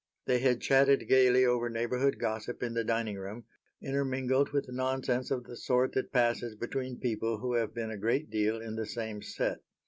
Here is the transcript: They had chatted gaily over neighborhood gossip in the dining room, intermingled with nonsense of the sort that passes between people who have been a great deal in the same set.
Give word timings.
They 0.25 0.39
had 0.39 0.61
chatted 0.61 1.07
gaily 1.07 1.45
over 1.45 1.69
neighborhood 1.69 2.17
gossip 2.17 2.63
in 2.63 2.73
the 2.73 2.83
dining 2.83 3.19
room, 3.19 3.43
intermingled 3.83 4.49
with 4.49 4.65
nonsense 4.71 5.29
of 5.29 5.43
the 5.43 5.55
sort 5.55 5.91
that 5.91 6.11
passes 6.11 6.55
between 6.55 6.97
people 6.99 7.37
who 7.37 7.53
have 7.53 7.75
been 7.75 7.91
a 7.91 7.97
great 7.99 8.31
deal 8.31 8.59
in 8.59 8.75
the 8.77 8.87
same 8.87 9.21
set. 9.21 9.59